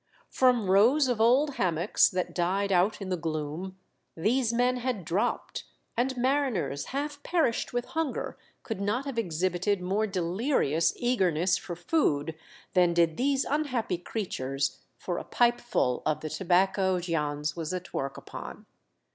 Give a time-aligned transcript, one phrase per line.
[0.31, 3.77] From rows of old hammocks, that died out in the gloom,
[4.17, 5.63] these men had dropped,
[5.95, 12.33] and mariners half perished with hunger could not have exhibited more delirious eao^erness for food
[12.73, 18.17] than did these unhappy creatures for a pipeful of the tobacco Jans was at work
[18.17, 18.65] upon.